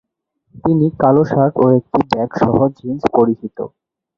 তিনি 0.55 0.87
কালো 1.01 1.23
টি-শার্ট 1.23 1.53
ও 1.63 1.75
একটি 1.79 1.99
ব্যাগ 2.09 2.29
সহ 2.41 2.55
জিন্স 2.77 3.01
পরিহিত। 3.15 3.57